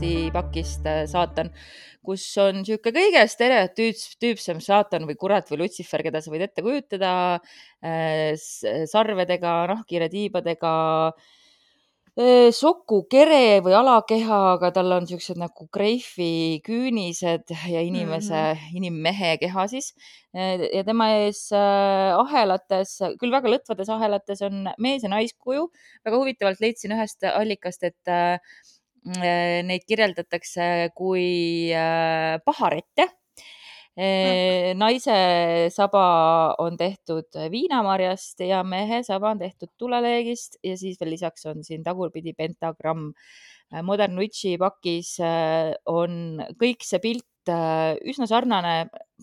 kaardipakist 0.00 0.86
äh, 0.88 1.04
saatan, 1.08 1.50
kus 2.04 2.24
on 2.40 2.62
niisugune 2.62 2.94
kõige 2.96 3.24
stereotüüpsem 3.28 4.60
saatan 4.64 5.04
või 5.08 5.18
kurat 5.20 5.50
või 5.50 5.64
Lutsifer, 5.64 6.02
keda 6.02 6.22
sa 6.22 6.32
võid 6.32 6.46
ette 6.46 6.64
kujutada, 6.64 7.12
äh, 7.84 8.32
sarvedega, 8.88 9.66
nahkhiire 9.74 10.08
tiibadega 10.12 10.72
Soku 12.52 13.04
kere 13.08 13.62
või 13.62 13.72
alakeha, 13.78 14.38
aga 14.56 14.72
tal 14.74 14.90
on 14.92 15.06
siuksed 15.06 15.38
nagu 15.38 15.68
Greifi 15.72 16.58
küünised 16.66 17.52
ja 17.70 17.80
inimese 17.86 18.34
mm, 18.34 18.58
-hmm. 18.58 18.76
inimmehe 18.76 19.36
keha 19.38 19.66
siis. 19.70 19.94
ja 20.34 20.82
tema 20.84 21.06
ees 21.22 21.46
ahelates, 21.54 22.98
küll 23.20 23.30
väga 23.30 23.48
lõtvades 23.54 23.88
ahelates 23.88 24.42
on 24.42 24.68
mees 24.76 25.06
ja 25.06 25.08
naiskuju. 25.08 25.70
väga 26.04 26.16
huvitavalt 26.16 26.60
leidsin 26.60 26.92
ühest 26.98 27.24
allikast, 27.24 27.84
et 27.84 28.10
neid 29.04 29.86
kirjeldatakse 29.88 30.90
kui 30.94 31.70
paharette 32.44 33.08
Mm. 34.00 34.78
naise 34.78 35.14
saba 35.74 36.54
on 36.62 36.76
tehtud 36.78 37.26
viinamarjast 37.50 38.40
ja 38.46 38.62
mehe 38.64 39.02
saba 39.02 39.32
on 39.34 39.40
tehtud 39.42 39.68
tuleleegist 39.76 40.56
ja 40.64 40.76
siis 40.78 40.96
veel 41.00 41.10
lisaks 41.16 41.44
on 41.50 41.64
siin 41.66 41.82
tagurpidi 41.84 42.32
pentagramm. 42.38 43.10
Modern 43.82 44.16
Witchi 44.18 44.56
pakis 44.58 45.16
on 45.86 46.40
kõik 46.58 46.86
see 46.86 47.02
pilt 47.02 47.26
üsna 48.12 48.28
sarnane. 48.30 48.74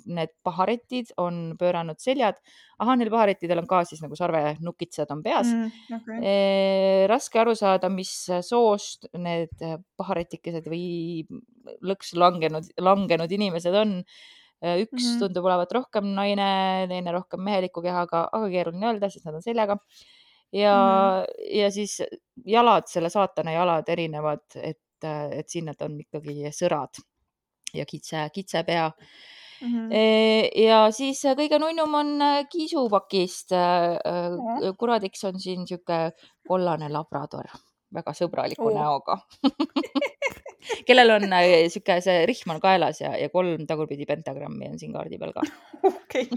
Need 0.05 0.33
paharetid 0.45 1.09
on 1.17 1.55
pööranud 1.59 1.97
seljad. 1.99 2.37
ahah, 2.77 2.95
neil 2.99 3.09
paharetidel 3.09 3.63
on 3.63 3.67
ka 3.67 3.81
siis 3.89 4.03
nagu 4.03 4.15
sarvenukitsed 4.15 5.09
on 5.11 5.23
peas 5.25 5.47
mm,. 5.49 5.95
Okay. 5.97 7.07
raske 7.09 7.39
aru 7.41 7.55
saada, 7.57 7.89
mis 7.89 8.11
soost 8.45 9.09
need 9.17 9.65
paharetikesed 9.97 10.69
või 10.69 11.25
lõksu 11.81 12.19
langenud, 12.21 12.69
langenud 12.77 13.33
inimesed 13.33 13.73
on 13.73 13.97
Äh, 14.57 14.79
üks 14.81 15.03
mm 15.03 15.09
-hmm. 15.09 15.19
tundub 15.21 15.45
olevat 15.45 15.71
rohkem 15.71 16.05
naine, 16.17 16.87
teine 16.89 17.11
rohkem 17.13 17.43
meheliku 17.45 17.81
kehaga, 17.81 18.23
aga 18.33 18.47
keeruline 18.49 18.87
öelda, 18.89 19.09
sest 19.09 19.25
nad 19.25 19.35
on 19.37 19.41
seljaga. 19.41 19.77
ja 20.51 20.73
mm, 20.73 20.87
-hmm. 20.89 21.57
ja 21.59 21.71
siis 21.71 22.01
jalad, 22.45 22.87
selle 22.87 23.09
saatana 23.09 23.51
jalad 23.51 23.89
erinevad, 23.89 24.45
et, 24.55 24.79
et 25.31 25.49
siin 25.49 25.65
nad 25.65 25.81
on 25.81 25.99
ikkagi 25.99 26.49
sõrad 26.55 27.03
ja 27.73 27.85
kitse, 27.85 28.29
kitse 28.33 28.63
pea 28.63 28.89
mm. 29.61 29.67
-hmm. 29.67 30.59
ja 30.63 30.91
siis 30.91 31.23
kõige 31.25 31.59
nunnum 31.59 31.93
on 31.93 32.19
kiisupakist. 32.51 33.51
Mm 33.51 34.37
-hmm. 34.37 34.75
kuradiks 34.77 35.23
on 35.23 35.39
siin 35.39 35.59
niisugune 35.59 36.11
kollane 36.47 36.89
labrador, 36.89 37.47
väga 37.93 38.13
sõbraliku 38.13 38.71
oh. 38.71 38.75
näoga 38.75 39.19
kellel 40.87 41.09
on 41.15 41.29
sihuke 41.71 41.99
see 42.01 42.25
rihm 42.29 42.55
on 42.55 42.59
kaelas 42.63 43.01
ja, 43.01 43.13
ja 43.17 43.29
kolm 43.29 43.65
tagurpidi 43.69 44.05
pentagrammi 44.09 44.69
on 44.71 44.79
siin 44.79 44.93
kaardi 44.93 45.19
peal 45.21 45.33
ka. 45.35 45.45
okei, 45.91 46.27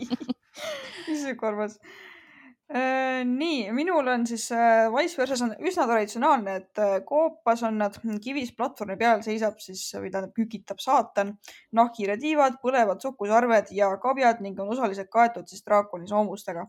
issand 1.13 1.45
armas 1.51 1.79
äh,. 1.79 2.10
Nii, 2.71 3.73
minul 3.75 4.07
on 4.07 4.27
siis 4.27 4.45
äh, 4.55 4.87
Wise 4.95 5.19
versus 5.19 5.41
on 5.43 5.51
üsna 5.67 5.89
traditsionaalne, 5.91 6.55
et 6.61 6.79
äh, 6.79 6.93
koopas 7.07 7.65
on 7.67 7.81
nad 7.83 7.97
kivis 8.23 8.53
platvormi 8.55 8.95
peal 9.01 9.25
seisab 9.27 9.59
siis 9.59 9.83
või 9.97 10.13
tähendab 10.13 10.37
kükitab 10.37 10.79
saatan, 10.79 11.33
nahkhiire 11.75 12.15
tiivad, 12.23 12.61
põlevad 12.63 13.03
sukusarved 13.03 13.73
ja 13.75 13.91
kabjad 14.03 14.45
ning 14.45 14.61
on 14.63 14.71
osaliselt 14.77 15.11
kaetud 15.11 15.51
siis 15.51 15.67
draakoni 15.67 16.07
soomustega. 16.09 16.69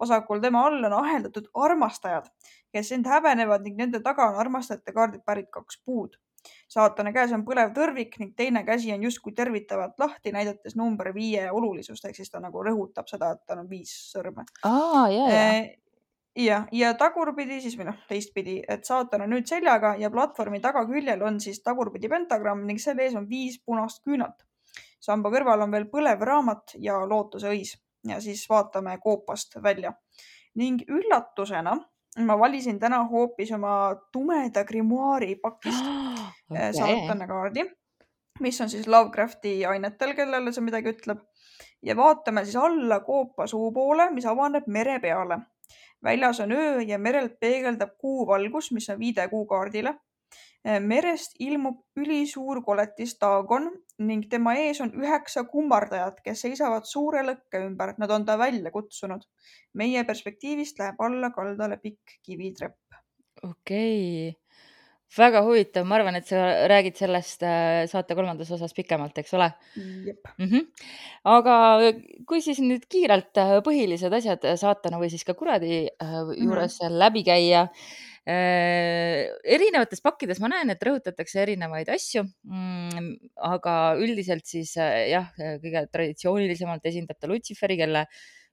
vasakul 0.00 0.40
tema 0.40 0.64
all 0.66 0.88
on 0.88 0.98
aheldatud 1.02 1.52
armastajad, 1.54 2.32
kes 2.72 2.92
end 2.96 3.12
häbenevad 3.12 3.68
ning 3.68 3.76
nende 3.76 4.00
taga 4.00 4.30
on 4.32 4.40
armastajate 4.40 4.96
kaardilt 4.96 5.24
pärit 5.24 5.50
kaks 5.52 5.82
puud 5.84 6.16
saatana 6.68 7.12
käes 7.12 7.32
on 7.32 7.44
põlev 7.46 7.74
tõrvik 7.76 8.18
ning 8.20 8.34
teine 8.36 8.64
käsi 8.64 8.92
on 8.94 9.02
justkui 9.02 9.34
tervitavalt 9.36 9.98
lahti, 9.98 10.32
näidates 10.32 10.76
number 10.76 11.12
viie 11.14 11.50
olulisust 11.50 12.04
ehk 12.08 12.16
siis 12.16 12.30
ta 12.30 12.40
nagu 12.40 12.64
rõhutab 12.64 13.08
seda, 13.10 13.32
et 13.36 13.46
tal 13.46 13.62
on 13.64 13.70
viis 13.70 13.92
sõrme. 14.12 14.46
aa, 14.64 15.06
ja, 15.12 15.28
ja 15.28 15.44
eh, 15.52 15.70
ja, 16.36 16.62
ja 16.72 16.94
tagurpidi 16.98 17.60
siis 17.60 17.76
või 17.78 17.90
noh, 17.90 17.98
teistpidi, 18.08 18.60
et 18.68 18.88
saatan 18.88 19.26
on 19.26 19.34
nüüd 19.36 19.48
seljaga 19.48 19.94
ja 20.00 20.10
platvormi 20.10 20.60
tagaküljel 20.64 21.22
on 21.22 21.40
siis 21.40 21.62
tagurpidi 21.62 22.08
pentagramm 22.08 22.66
ning 22.66 22.80
selle 22.80 23.06
ees 23.06 23.16
on 23.18 23.28
viis 23.28 23.60
punast 23.60 24.02
küünalt. 24.06 24.46
samba 25.00 25.30
kõrval 25.30 25.64
on 25.64 25.70
veel 25.70 25.88
põlev 25.90 26.20
raamat 26.22 26.76
ja 26.78 27.00
lootuse 27.06 27.48
õis 27.50 27.76
ja 28.08 28.20
siis 28.20 28.44
vaatame 28.48 28.98
koopast 29.02 29.56
välja 29.62 29.92
ning 30.54 30.82
üllatusena 30.88 31.76
ma 32.18 32.38
valisin 32.38 32.78
täna 32.78 33.04
hoopis 33.08 33.52
oma 33.52 33.94
tumeda 34.12 34.64
grimoaari 34.64 35.36
pakist 35.42 35.84
okay. 36.50 36.72
saatana 36.72 37.26
kaardi, 37.26 37.64
mis 38.40 38.60
on 38.60 38.70
siis 38.70 38.88
Lovecrafti 38.88 39.66
ainetel, 39.66 40.14
kellele 40.14 40.52
see 40.52 40.64
midagi 40.64 40.92
ütleb. 40.92 41.24
ja 41.82 41.96
vaatame 41.96 42.44
siis 42.44 42.56
alla 42.56 43.00
koopa 43.00 43.46
suu 43.46 43.72
poole, 43.72 44.10
mis 44.10 44.26
avaneb 44.26 44.66
mere 44.66 44.98
peale. 45.00 45.38
väljas 46.04 46.40
on 46.40 46.52
öö 46.52 46.80
ja 46.80 46.98
merelt 46.98 47.40
peegeldab 47.40 47.96
kuu 47.98 48.26
valgus, 48.26 48.72
mis 48.72 48.90
on 48.90 48.98
viide 48.98 49.28
kuukaardile 49.28 49.94
Äh, 49.94 50.11
merest 50.62 51.34
ilmub 51.42 51.80
ülisuur 51.98 52.62
koletis 52.64 53.16
Dagon 53.20 53.70
ning 54.06 54.28
tema 54.30 54.54
ees 54.58 54.80
on 54.82 54.92
üheksa 54.98 55.44
kummardajat, 55.50 56.20
kes 56.24 56.44
seisavad 56.46 56.86
suure 56.88 57.24
lõkke 57.26 57.62
ümber. 57.66 57.94
Nad 57.98 58.10
on 58.14 58.26
ta 58.26 58.38
välja 58.38 58.70
kutsunud. 58.74 59.26
meie 59.74 60.04
perspektiivist 60.04 60.78
läheb 60.78 61.00
alla 61.00 61.30
kaldale 61.32 61.78
pikk 61.80 62.18
kivitrepp. 62.22 62.78
okei 63.42 64.28
okay., 64.28 64.38
väga 65.18 65.42
huvitav, 65.44 65.84
ma 65.84 65.96
arvan, 65.98 66.16
et 66.16 66.26
sa 66.28 66.36
räägid 66.68 66.96
sellest 66.96 67.42
äh, 67.44 67.84
saate 67.88 68.14
kolmandas 68.14 68.50
osas 68.52 68.72
pikemalt, 68.74 69.18
eks 69.18 69.34
ole? 69.34 69.50
mm. 69.76 70.46
-hmm. 70.46 70.66
aga 71.24 71.56
kui 72.26 72.40
siis 72.40 72.60
nüüd 72.60 72.86
kiirelt 72.88 73.36
äh, 73.36 73.58
põhilised 73.64 74.12
asjad 74.12 74.46
saatana 74.56 75.00
või 75.00 75.10
siis 75.10 75.24
ka 75.24 75.34
kuradi 75.34 75.88
juures 76.38 76.80
mm 76.80 76.86
-hmm. 76.86 76.98
läbi 76.98 77.24
käia 77.24 77.68
Äh, 77.68 78.11
erinevates 78.22 80.02
pakkides 80.02 80.38
ma 80.42 80.52
näen, 80.52 80.70
et 80.70 80.84
rõhutatakse 80.86 81.40
erinevaid 81.42 81.88
asju 81.90 82.22
mm,. 82.22 83.32
aga 83.50 83.74
üldiselt 83.98 84.46
siis 84.46 84.76
äh, 84.78 85.08
jah, 85.10 85.32
kõige 85.62 85.88
traditsioonilisemalt 85.90 86.86
esindab 86.86 87.18
ta 87.18 87.30
Lutsiferi, 87.30 87.80
kelle 87.80 88.06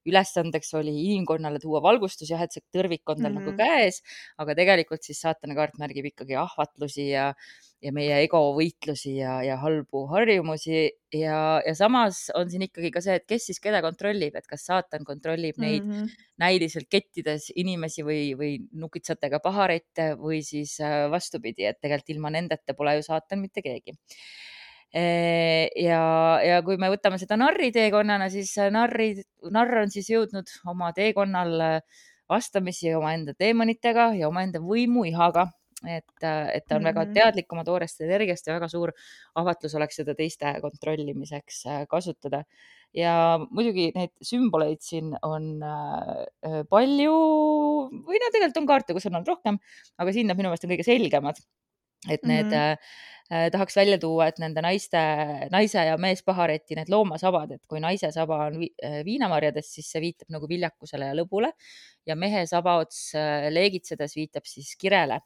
ülesandeks 0.07 0.73
oli 0.79 0.93
inimkonnale 1.05 1.59
tuua 1.59 1.81
valgustus, 1.83 2.29
jah, 2.31 2.41
et 2.43 2.55
see 2.55 2.63
tõrvik 2.75 3.03
on 3.05 3.19
tal 3.19 3.31
mm 3.31 3.37
-hmm. 3.37 3.39
nagu 3.39 3.51
mm-hmm. 3.51 3.79
käes, 3.79 4.03
aga 4.37 4.55
tegelikult 4.55 5.03
siis 5.03 5.21
saatana 5.25 5.55
kaart 5.57 5.79
märgib 5.81 6.05
ikkagi 6.11 6.37
ahvatlusi 6.39 7.09
ja 7.09 7.33
ja 7.79 7.93
meie 7.95 8.15
ego 8.25 8.41
võitlusi 8.55 9.13
ja, 9.21 9.37
ja 9.45 9.55
halbu 9.61 10.01
harjumusi 10.11 10.81
ja, 11.15 11.37
ja 11.63 11.73
samas 11.77 12.25
on 12.35 12.51
siin 12.51 12.65
ikkagi 12.67 12.91
ka 12.91 13.03
see, 13.03 13.15
et 13.21 13.25
kes 13.29 13.45
siis 13.49 13.61
keda 13.63 13.79
kontrollib, 13.85 14.35
et 14.35 14.47
kas 14.49 14.65
saatan 14.67 15.07
kontrollib 15.07 15.57
neid 15.63 15.85
mm 15.85 15.93
-hmm. 15.93 16.25
näiliselt 16.43 16.89
kettides 16.91 17.49
inimesi 17.55 18.03
või, 18.03 18.35
või 18.35 18.51
nukitsatega 18.83 19.39
paharette 19.39 20.11
või 20.19 20.41
siis 20.43 20.75
äh, 20.83 21.07
vastupidi, 21.11 21.65
et 21.65 21.79
tegelikult 21.79 22.15
ilma 22.15 22.29
nendeta 22.35 22.75
pole 22.75 22.97
ju 22.99 23.07
saatan 23.07 23.39
mitte 23.39 23.63
keegi 23.63 23.95
ja, 24.93 26.03
ja 26.41 26.61
kui 26.65 26.77
me 26.81 26.89
võtame 26.89 27.19
seda 27.21 27.37
narri 27.37 27.69
teekonnana, 27.71 28.29
siis 28.33 28.55
narri, 28.73 29.11
narr 29.53 29.83
on 29.83 29.91
siis 29.93 30.09
jõudnud 30.09 30.49
oma 30.71 30.89
teekonnal 30.97 31.81
vastamisi 32.29 32.93
omaenda 32.97 33.35
teemonitega 33.37 34.11
ja 34.17 34.29
omaenda 34.29 34.61
võimuihaga 34.61 35.45
et, 35.87 36.23
äh, 36.23 36.49
et 36.55 36.65
ta 36.67 36.75
on 36.75 36.81
mm 36.81 36.87
-hmm. 36.87 36.95
väga 36.95 37.13
teadlik 37.13 37.53
oma 37.53 37.63
toorest 37.63 38.01
energiast 38.01 38.47
ja 38.47 38.53
väga 38.53 38.67
suur 38.67 38.91
ahvatlus 39.35 39.75
oleks 39.75 39.95
seda 39.95 40.15
teiste 40.15 40.53
kontrollimiseks 40.61 41.65
äh, 41.65 41.87
kasutada. 41.87 42.43
ja 42.93 43.39
muidugi 43.51 43.91
neid 43.95 44.09
sümboleid 44.21 44.81
siin 44.81 45.13
on 45.21 45.61
äh, 45.63 46.63
palju 46.69 47.13
või 47.91 48.17
no 48.17 48.29
tegelikult 48.33 48.57
on 48.57 48.65
kaarte, 48.67 48.93
kus 48.93 49.05
on 49.05 49.15
olnud 49.15 49.27
rohkem, 49.27 49.59
aga 49.97 50.11
siin 50.11 50.27
nad 50.27 50.37
minu 50.37 50.49
meelest 50.49 50.65
on 50.65 50.71
kõige 50.71 50.83
selgemad. 50.83 51.35
Et 52.07 52.23
need 52.23 52.45
mm 52.45 52.51
-hmm. 52.51 52.77
äh, 53.31 53.51
tahaks 53.51 53.75
välja 53.75 53.97
tuua, 53.99 54.27
et 54.27 54.39
nende 54.39 54.61
naiste, 54.61 54.97
naise 55.51 55.85
ja 55.85 55.97
meespahareti 55.97 56.75
need 56.75 56.89
loomasabad, 56.89 57.51
et 57.51 57.63
kui 57.67 57.79
naise 57.79 58.11
saba 58.11 58.45
on 58.45 58.59
vi, 58.59 58.69
viinamarjades, 59.05 59.73
siis 59.73 59.91
see 59.91 60.01
viitab 60.01 60.29
nagu 60.29 60.47
viljakusele 60.47 61.05
ja 61.05 61.15
lõbule 61.15 61.51
ja 62.05 62.15
mehe 62.15 62.45
sabaots 62.45 63.11
leegitsedes 63.49 64.15
viitab 64.15 64.45
siis 64.45 64.75
kirele 64.75 65.19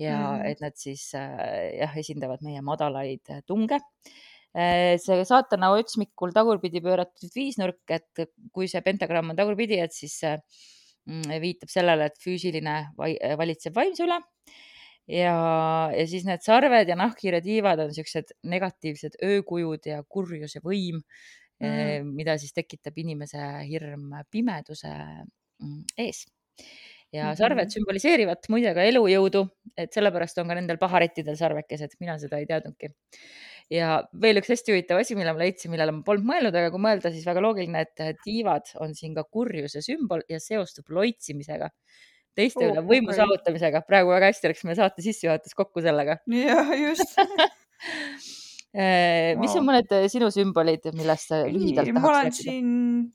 ja 0.00 0.18
mm. 0.18 0.44
et 0.50 0.62
nad 0.62 0.76
siis 0.78 1.10
äh, 1.18 1.78
jah, 1.80 1.96
esindavad 2.00 2.42
meie 2.44 2.62
madalaid 2.64 3.32
äh, 3.32 3.42
tunge 3.48 3.78
äh, 3.78 4.96
see 5.02 5.24
saatana 5.28 5.72
otsmikul 5.76 6.32
tagurpidi 6.34 6.82
pööratud 6.84 7.32
viisnurk, 7.34 7.82
et 7.92 8.26
kui 8.54 8.70
see 8.70 8.82
pentagramm 8.84 9.32
on 9.32 9.38
tagurpidi, 9.38 9.80
et 9.82 9.94
siis 9.96 10.18
mm, 10.24 11.38
viitab 11.42 11.72
sellele, 11.72 12.10
et 12.10 12.20
füüsiline 12.22 12.76
valitseb 12.96 13.76
vaimse 13.76 14.06
üle. 14.06 14.20
Ja, 15.10 15.36
ja 15.96 16.06
siis 16.08 16.26
need 16.28 16.44
sarved 16.44 16.88
ja 16.88 16.96
nahkhiire 16.98 17.42
tiivad 17.44 17.82
on 17.82 17.94
siuksed 17.94 18.34
negatiivsed 18.48 19.18
öökujud 19.24 19.90
ja 19.90 20.02
kurjus 20.08 20.56
ja 20.58 20.62
võim 20.64 21.02
mm., 21.62 22.14
mida 22.14 22.38
siis 22.38 22.54
tekitab 22.56 22.98
inimese 23.02 23.42
hirm 23.68 24.10
pimeduse 24.30 24.92
mm, 24.92 25.84
ees 26.02 26.24
ja 27.12 27.32
sarved 27.38 27.72
sümboliseerivad 27.72 28.48
muide 28.52 28.72
ka 28.76 28.84
elujõudu, 28.88 29.44
et 29.78 29.92
sellepärast 29.94 30.38
on 30.40 30.50
ka 30.50 30.56
nendel 30.56 30.78
paharittidel 30.80 31.36
sarvekesed, 31.38 31.98
mina 32.00 32.16
seda 32.20 32.40
ei 32.40 32.48
teadnudki. 32.48 32.92
ja 33.72 34.02
veel 34.20 34.40
üks 34.40 34.50
hästi 34.52 34.72
huvitav 34.72 35.00
asi, 35.00 35.16
mille 35.16 35.32
ma 35.32 35.40
leidsin, 35.44 35.70
millele 35.72 35.94
ma 35.96 36.02
polnud 36.06 36.26
mõelnud, 36.28 36.56
aga 36.56 36.72
kui 36.72 36.82
mõelda, 36.82 37.12
siis 37.12 37.26
väga 37.28 37.44
loogiline, 37.44 37.84
et 37.84 38.22
tiivad 38.24 38.72
on 38.84 38.96
siin 38.96 39.14
ka 39.16 39.24
kurjuse 39.24 39.84
sümbol 39.84 40.24
ja 40.28 40.40
seostub 40.42 40.90
loitsimisega 40.92 41.70
teiste 42.38 42.64
üle 42.66 42.84
võimu 42.84 43.10
okay. 43.10 43.20
saavutamisega. 43.22 43.82
praegu 43.88 44.14
väga 44.14 44.30
hästi 44.32 44.52
läks 44.52 44.64
meie 44.68 44.78
saate 44.78 45.04
sissejuhatus 45.04 45.58
kokku 45.58 45.84
sellega. 45.84 46.20
jah, 46.26 46.72
just 46.82 47.18
mis 49.36 49.52
on 49.58 49.66
mõned 49.68 49.90
äh, 49.92 50.06
sinu 50.08 50.30
sümbolid, 50.32 50.86
millest 50.96 51.28
sa 51.28 51.42
lühidalt 51.44 51.90
tahaks 51.92 51.92
rääkida? 51.92 52.00
ma 52.00 52.08
olen 52.08 52.32
siin 52.32 52.68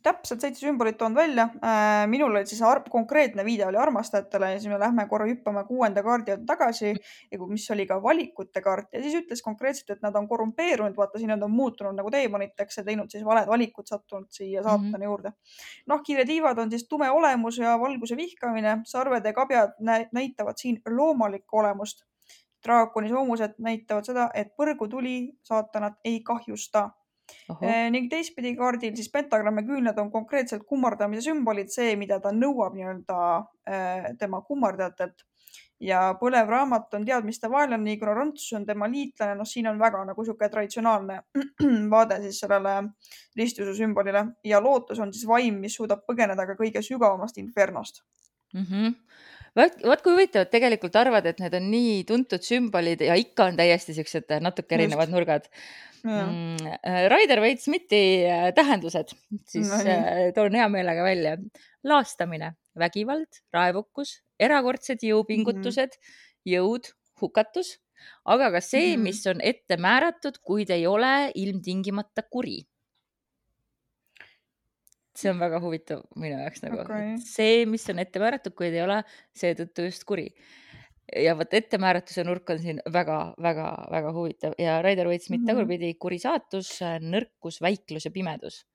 täpselt 0.05 0.43
seitse 0.43 0.67
sümbolit 0.67 0.99
toonud 0.99 1.17
välja. 1.17 1.47
Äh, 1.65 2.03
minul 2.11 2.35
oli 2.35 2.45
siis 2.45 2.61
konkreetne 2.93 3.45
viide 3.45 3.65
oli 3.65 3.79
armastajatele 3.81 4.51
ja 4.53 4.59
siis 4.61 4.69
me 4.69 4.77
lähme 4.79 5.07
korra 5.09 5.25
hüppame 5.25 5.63
kuuenda 5.65 6.03
kaardi 6.05 6.35
juurde 6.35 6.45
tagasi, 6.45 6.93
mis 7.47 7.65
oli 7.73 7.87
ka 7.89 7.97
valikute 8.03 8.61
kaart 8.61 8.93
ja 8.93 9.01
siis 9.01 9.15
ütles 9.17 9.41
konkreetselt, 9.41 9.95
et 9.97 10.05
nad 10.05 10.15
on 10.15 10.27
korrumpeerunud, 10.29 10.95
vaata 10.97 11.17
siin 11.17 11.33
nad 11.33 11.43
on 11.43 11.51
muutunud 11.51 11.97
nagu 11.97 12.11
teemoniteks 12.13 12.81
ja 12.81 12.83
teinud 12.83 13.09
siis 13.09 13.25
valed 13.25 13.49
valikud, 13.49 13.87
sattunud 13.89 14.29
siia 14.29 14.61
mhm. 14.61 14.69
saatana 14.69 14.87
mm 14.87 14.93
-hmm. 14.93 15.03
juurde. 15.09 15.31
nahkhiire 15.87 16.25
tiivad 16.25 16.57
on 16.57 16.69
siis 16.69 16.87
tume 16.87 17.09
olemus 17.09 17.57
ja 17.57 17.79
valguse 17.79 18.17
vihkamine, 18.17 18.81
sarved 18.85 19.25
ja 19.25 19.33
kabjad 19.33 19.73
näitavad 20.11 20.53
siin 20.57 20.81
loomalikku 20.85 21.57
olemust 21.57 22.05
draakoni 22.65 23.09
soomused 23.09 23.57
näitavad 23.63 24.07
seda, 24.07 24.29
et 24.33 24.53
põrgutuli 24.57 25.17
saatanat 25.47 25.99
ei 26.05 26.21
kahjusta. 26.25 26.89
Eh, 27.59 27.87
ning 27.91 28.07
teistpidi 28.11 28.53
kaardil 28.55 28.93
siis 28.95 29.09
pentagramm 29.11 29.59
ja 29.59 29.65
küünlad 29.67 29.97
on 29.99 30.11
konkreetselt 30.11 30.63
kummardamise 30.67 31.25
sümbolid, 31.27 31.71
see, 31.73 31.95
mida 31.99 32.21
ta 32.23 32.31
nõuab 32.31 32.77
nii-öelda 32.77 33.17
eh, 33.67 34.13
tema 34.19 34.39
kummardajatelt. 34.47 35.25
Ja 35.83 36.15
põlev 36.17 36.47
raamat 36.49 36.95
on 36.97 37.03
teadmiste 37.05 37.51
vaenlane, 37.53 37.91
ignorantsus 37.93 38.55
on 38.57 38.63
tema 38.65 38.87
liitlane, 38.89 39.35
noh, 39.37 39.45
siin 39.45 39.67
on 39.69 39.77
väga 39.77 39.99
nagu 40.07 40.23
niisugune 40.23 40.49
traditsionaalne 40.49 41.19
vaade 41.93 42.17
siis 42.23 42.39
sellele 42.41 42.77
ristuse 43.37 43.75
sümbolile. 43.77 44.23
Ja 44.47 44.63
lootus 44.63 45.03
on 45.03 45.13
siis 45.13 45.27
vaim, 45.29 45.59
mis 45.61 45.75
suudab 45.77 46.01
põgeneda 46.07 46.47
ka 46.49 46.57
kõige 46.57 46.81
sügavamast 46.85 47.37
infernost 47.43 48.01
mm. 48.53 48.65
-hmm 48.69 48.95
vot, 49.57 49.81
vot 49.89 50.03
kui 50.05 50.15
huvitav, 50.15 50.45
et 50.45 50.53
tegelikult 50.53 50.97
arvad, 50.99 51.27
et 51.29 51.41
need 51.41 51.55
on 51.57 51.67
nii 51.71 51.97
tuntud 52.09 52.45
sümbolid 52.45 53.03
ja 53.07 53.17
ikka 53.19 53.49
on 53.51 53.59
täiesti 53.59 53.95
siuksed 53.97 54.37
natuke 54.43 54.77
erinevad 54.77 55.07
Just. 55.07 55.15
nurgad. 55.15 55.49
Mm, 56.07 56.69
äh, 56.85 57.07
Raider 57.11 57.41
Waite-Smithi 57.43 58.01
äh, 58.29 58.45
tähendused, 58.55 59.11
siis 59.49 59.71
no, 59.71 59.79
äh, 59.81 60.29
toon 60.35 60.55
hea 60.55 60.67
meelega 60.71 61.03
välja. 61.03 61.35
laastamine, 61.87 62.53
vägivald, 62.77 63.41
raevukus, 63.53 64.17
erakordsed 64.39 65.03
jõupingutused 65.07 65.97
mm, 65.97 65.99
-hmm. 65.99 66.53
jõud, 66.53 66.89
hukatus, 67.21 67.77
aga 68.25 68.51
ka 68.55 68.61
see, 68.61 68.93
mhm. 68.93 69.03
mis 69.03 69.25
on 69.27 69.41
ette 69.41 69.77
määratud, 69.81 70.37
kuid 70.43 70.69
ei 70.69 70.85
ole 70.87 71.31
ilmtingimata 71.35 72.27
kuri 72.29 72.61
see 75.17 75.31
on 75.33 75.41
väga 75.41 75.59
huvitav 75.63 76.05
minu 76.19 76.37
jaoks 76.43 76.63
nagu 76.65 76.79
okay. 76.83 77.17
see, 77.23 77.65
mis 77.69 77.87
on 77.93 77.99
ette 78.03 78.21
määratud, 78.21 78.55
kuid 78.57 78.75
ei 78.75 78.83
ole 78.85 79.01
seetõttu 79.37 79.87
just 79.87 80.05
kuri. 80.09 80.29
ja 81.25 81.35
vot 81.39 81.53
ettemääratuse 81.59 82.25
nurk 82.27 82.49
on 82.53 82.63
siin 82.63 82.81
väga-väga-väga 82.93 84.15
huvitav 84.15 84.57
ja 84.61 84.81
Raider 84.85 85.07
Waite-Smith 85.09 85.41
mm 85.41 85.45
-hmm. 85.45 85.53
tagurpidi 85.53 85.93
kuri 85.99 86.19
saatus, 86.19 86.79
nõrkus, 87.01 87.61
väiklus 87.63 88.05
ja 88.05 88.11
pimedus 88.11 88.65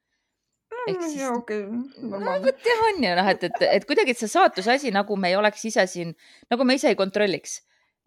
ehk 0.89 1.03
siis. 1.07 1.23
okei 1.31 1.65
okay.. 1.67 2.09
no 2.09 2.39
vot 2.45 2.67
jah, 2.67 2.81
on 2.89 3.05
ju 3.05 3.13
noh, 3.19 3.29
et, 3.35 3.45
et, 3.49 3.61
et 3.69 3.87
kuidagi, 3.89 4.15
et 4.15 4.23
see 4.23 4.31
saatuse 4.31 4.73
asi 4.73 4.93
nagu 4.95 5.17
me 5.17 5.33
ei 5.33 5.37
oleks 5.39 5.65
ise 5.69 5.87
siin, 5.91 6.15
nagu 6.53 6.67
me 6.67 6.79
ise 6.79 6.91
ei 6.93 6.99
kontrolliks. 6.99 7.61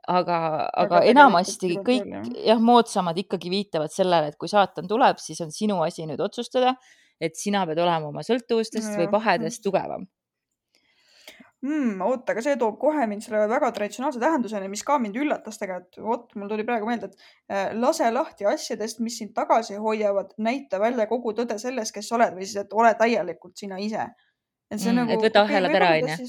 aga, 0.07 0.37
aga, 0.37 0.99
aga 0.99 0.99
enamasti 1.09 1.71
kõik 1.85 2.11
jah, 2.45 2.59
moodsamad 2.61 3.17
ikkagi 3.17 3.49
viitavad 3.49 3.93
sellele, 3.93 4.29
et 4.29 4.37
kui 4.41 4.51
saatan 4.51 4.87
tuleb, 4.87 5.17
siis 5.21 5.41
on 5.41 5.53
sinu 5.55 5.79
asi 5.85 6.05
nüüd 6.05 6.21
otsustada 6.21 6.75
et 7.21 7.37
sina 7.39 7.65
pead 7.67 7.79
olema 7.79 8.11
oma 8.11 8.23
sõltuvustest 8.25 8.91
no, 8.91 8.99
või 9.01 9.09
pahedest 9.13 9.63
tugevam 9.63 10.05
mm,. 11.65 12.01
oota, 12.05 12.33
aga 12.33 12.43
see 12.45 12.57
toob 12.61 12.77
kohe 12.81 13.05
mind 13.09 13.25
selle 13.25 13.45
väga 13.49 13.71
traditsionaalse 13.75 14.21
tähenduseni, 14.21 14.69
mis 14.71 14.83
ka 14.87 14.97
mind 15.01 15.17
üllatas 15.21 15.59
tegelikult. 15.61 16.01
vot, 16.07 16.25
mul 16.39 16.51
tuli 16.51 16.65
praegu 16.67 16.89
meelde, 16.89 17.11
et 17.11 17.27
äh, 17.51 17.69
lase 17.79 18.09
lahti 18.13 18.47
asjadest, 18.49 19.01
mis 19.05 19.19
sind 19.21 19.33
tagasi 19.37 19.79
hoiavad, 19.81 20.35
näita 20.49 20.79
välja 20.81 21.07
kogu 21.11 21.35
tõde 21.37 21.57
sellest, 21.61 21.95
kes 21.95 22.11
sa 22.11 22.19
oled 22.19 22.35
või 22.37 22.49
siis, 22.49 22.65
et 22.65 22.75
ole 22.75 22.93
täielikult 22.99 23.55
sina 23.57 23.79
ise. 23.81 24.09
et 24.71 24.81
see 24.81 24.91
mm, 24.91 25.01
nagu. 25.01 25.15
et 25.15 25.29
võta 25.29 25.45
ahelad 25.45 25.79
ära, 25.81 25.95
onju 26.01 26.19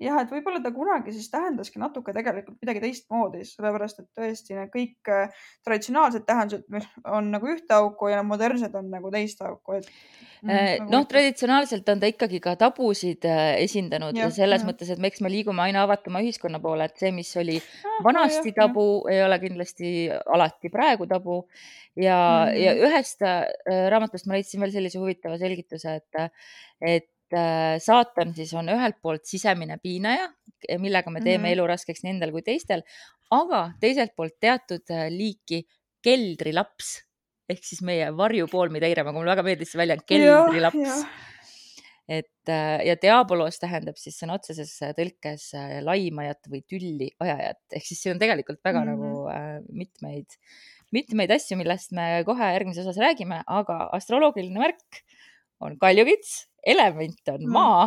jah, 0.00 0.20
et 0.22 0.30
võib-olla 0.32 0.60
ta 0.64 0.72
kunagi 0.74 1.12
siis 1.14 1.28
tähendaski 1.32 1.80
natuke 1.80 2.14
tegelikult 2.16 2.58
midagi 2.62 2.82
teistmoodi, 2.84 3.42
sellepärast 3.46 4.00
et 4.02 4.08
tõesti 4.16 4.56
need 4.56 4.72
kõik 4.72 5.10
äh, 5.12 5.42
traditsionaalsed 5.66 6.24
tähendused 6.28 6.88
on 7.16 7.30
nagu 7.34 7.50
ühte 7.52 7.76
auku 7.76 8.08
ja 8.12 8.22
modernsed 8.26 8.74
on 8.80 8.88
nagu 8.92 9.12
teist 9.12 9.42
auku, 9.44 9.76
et 9.78 9.90
mm, 9.90 10.48
äh, 10.48 10.70
nagu 10.78 10.94
noh, 10.94 11.06
traditsionaalselt 11.10 11.92
on 11.92 12.02
ta 12.02 12.10
ikkagi 12.10 12.40
ka 12.44 12.56
tabusid 12.60 13.28
äh, 13.28 13.52
esindanud 13.66 14.16
ja, 14.16 14.28
ja 14.28 14.32
selles 14.40 14.64
ja. 14.64 14.70
mõttes, 14.70 14.92
et 14.94 15.04
eks 15.10 15.24
me 15.24 15.32
liigume 15.32 15.64
aina 15.66 15.84
avatuma 15.84 16.24
ühiskonna 16.24 16.62
poole, 16.64 16.88
et 16.88 17.04
see, 17.04 17.12
mis 17.16 17.30
oli 17.40 17.60
ah, 17.60 18.00
vanasti 18.06 18.54
jah, 18.54 18.58
tabu, 18.62 18.88
ei 19.12 19.22
ole 19.26 19.40
kindlasti 19.42 19.94
alati 20.10 20.72
praegu 20.72 21.08
tabu 21.10 21.42
ja 21.98 22.16
mm, 22.16 22.56
-hmm. 22.56 22.60
ja 22.64 22.74
ühest 22.88 23.24
raamatust 23.92 24.30
ma 24.30 24.38
leidsin 24.38 24.64
veel 24.64 24.72
sellise 24.72 25.00
huvitava 25.02 25.36
selgituse, 25.40 26.00
et, 26.00 26.30
et 26.80 27.10
saatan 27.80 28.34
siis 28.34 28.52
on 28.58 28.68
ühelt 28.72 28.96
poolt 29.02 29.24
sisemine 29.24 29.78
piinaja, 29.82 30.28
millega 30.78 31.10
me 31.10 31.20
teeme 31.20 31.38
mm 31.38 31.44
-hmm. 31.46 31.52
elu 31.52 31.66
raskeks 31.66 32.02
nii 32.04 32.14
endal 32.14 32.32
kui 32.34 32.42
teistel, 32.42 32.82
aga 33.30 33.70
teiselt 33.80 34.14
poolt 34.16 34.36
teatud 34.42 34.90
äh, 34.90 35.08
liiki 35.12 35.64
keldrilaps 36.04 36.98
ehk 37.50 37.64
siis 37.66 37.82
meie 37.82 38.10
varjupool, 38.14 38.70
mida 38.70 38.86
eirame, 38.86 39.12
mulle 39.14 39.32
väga 39.32 39.42
meeldis 39.42 39.72
see 39.72 39.80
väljend 39.80 40.04
keldrilaps. 40.06 41.04
et 42.10 42.50
äh, 42.50 42.82
ja 42.86 42.96
diabolos 43.02 43.58
tähendab 43.62 43.98
siis 43.98 44.18
sõna 44.18 44.36
otseses 44.38 44.72
tõlkes 44.98 45.50
laimajat 45.86 46.50
või 46.50 46.62
tülli 46.66 47.10
ajajat, 47.22 47.62
ehk 47.72 47.86
siis 47.86 48.02
siin 48.02 48.14
on 48.16 48.22
tegelikult 48.22 48.60
väga 48.64 48.84
mm 48.84 48.92
-hmm. 48.92 48.98
nagu 48.98 49.28
äh, 49.30 49.58
mitmeid, 49.70 50.38
mitmeid 50.92 51.30
asju, 51.30 51.58
millest 51.58 51.92
me 51.92 52.22
kohe 52.26 52.52
järgmises 52.54 52.86
osas 52.86 53.02
räägime, 53.02 53.42
aga 53.46 53.88
astroloogiline 53.98 54.58
märk 54.58 55.02
on 55.60 55.78
kaljukits 55.78 56.49
element 56.66 57.34
on 57.34 57.44
mm. 57.44 57.52
maa, 57.52 57.86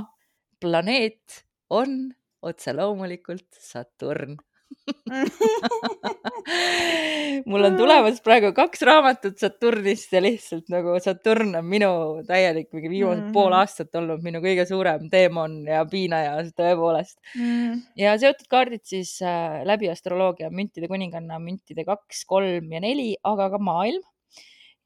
planeet 0.62 1.44
on 1.70 2.13
otse 2.44 2.74
loomulikult 2.75 3.48
Saturn 3.60 4.38
mul 7.50 7.65
on 7.68 7.75
tulemas 7.77 8.22
praegu 8.25 8.50
kaks 8.56 8.82
raamatut 8.88 9.39
Saturnist 9.39 10.13
ja 10.15 10.22
lihtsalt 10.24 10.70
nagu 10.74 10.96
Saturn 11.03 11.51
on 11.60 11.65
minu 11.70 11.89
täielik, 12.27 12.70
mingi 12.74 12.89
viimased 12.92 13.22
mm 13.22 13.27
-hmm. 13.27 13.36
pool 13.36 13.53
aastat 13.58 13.96
olnud 14.00 14.22
minu 14.25 14.39
kõige 14.44 14.65
suurem 14.70 15.01
teemon 15.13 15.51
ja 15.70 15.80
piinaja 15.89 16.32
tõepoolest 16.58 17.18
mm. 17.36 17.44
-hmm. 17.44 17.74
ja 18.03 18.10
seotud 18.20 18.48
kaardid 18.50 18.84
siis 18.84 19.22
äh, 19.22 19.63
läbi 19.68 19.89
astroloogia 19.89 20.50
müntide 20.50 20.88
kuninganna, 20.92 21.39
müntide 21.39 21.84
kaks, 21.86 22.25
kolm 22.25 22.72
ja 22.72 22.80
neli, 22.84 23.15
aga 23.24 23.50
ka 23.53 23.60
maailm 23.60 24.03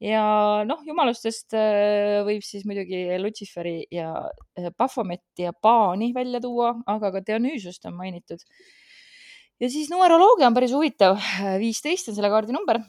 ja 0.02 0.22
noh, 0.66 0.82
jumalustest 0.86 1.54
äh, 1.58 2.20
võib 2.26 2.44
siis 2.46 2.64
muidugi 2.68 3.02
Lutsiferi 3.18 3.80
ja 3.94 4.12
äh, 4.58 4.70
Baphomet 4.78 5.42
ja 5.42 5.52
Paani 5.52 6.12
välja 6.14 6.40
tuua, 6.42 6.74
aga 6.86 7.10
ka 7.16 7.22
Dionüüsust 7.26 7.88
on 7.90 7.96
mainitud. 7.98 8.42
ja 9.58 9.70
siis 9.70 9.90
numeroloogia 9.90 10.46
on 10.46 10.54
päris 10.54 10.74
huvitav, 10.74 11.18
viisteist 11.58 12.10
on 12.10 12.18
selle 12.18 12.30
kaardi 12.30 12.54
number. 12.54 12.80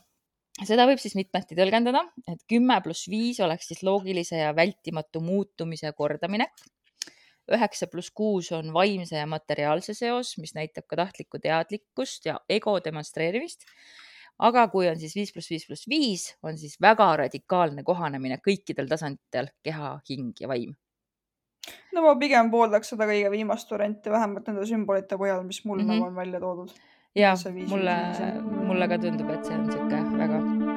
seda 0.60 0.86
võib 0.86 1.00
siis 1.02 1.16
mitmeti 1.18 1.58
tõlgendada, 1.58 2.04
et 2.28 2.44
kümme 2.50 2.78
pluss 2.86 3.10
viis 3.10 3.40
oleks 3.42 3.72
siis 3.72 3.82
loogilise 3.84 4.44
ja 4.44 4.54
vältimatu 4.56 5.22
muutumise 5.24 5.92
kordaminek. 5.98 6.54
üheksa 7.50 7.88
pluss 7.90 8.12
kuus 8.14 8.52
on 8.54 8.70
vaimse 8.74 9.18
ja 9.18 9.26
materiaalse 9.26 9.96
seos, 9.98 10.38
mis 10.38 10.54
näitab 10.54 10.86
ka 10.86 11.00
tahtlikku 11.02 11.42
teadlikkust 11.42 12.30
ja 12.30 12.38
ego 12.48 12.78
demonstreerimist 12.86 13.66
aga 14.40 14.68
kui 14.72 14.88
on 14.90 15.00
siis 15.00 15.16
viis 15.18 15.34
pluss 15.36 15.52
viis 15.52 15.66
pluss 15.68 15.90
viis, 15.90 16.28
on 16.44 16.58
siis 16.58 16.78
väga 16.82 17.10
radikaalne 17.24 17.84
kohanemine 17.88 18.40
kõikidel 18.46 18.88
tasanditel, 18.92 19.52
keha, 19.64 19.98
hing 20.10 20.40
ja 20.40 20.52
vaim. 20.52 20.76
no 21.94 22.06
ma 22.06 22.16
pigem 22.22 22.52
pooldaks 22.52 22.96
seda 22.96 23.10
kõige 23.10 23.32
viimast 23.36 23.72
varianti, 23.72 24.14
vähemalt 24.14 24.48
nende 24.48 24.66
sümbolite 24.70 25.20
põhjal, 25.20 25.44
mis 25.44 25.64
mul 25.66 25.84
mm 25.84 25.86
-hmm. 25.86 25.94
nagu 25.94 26.08
on 26.08 26.16
välja 26.16 26.40
toodud. 26.40 26.74
ja 27.16 27.36
mulle, 27.68 28.00
mulle 28.66 28.88
ka 28.88 28.98
tundub, 28.98 29.30
et 29.30 29.46
see 29.46 29.56
on 29.56 29.68
niisugune 29.68 30.18
väga 30.18 30.69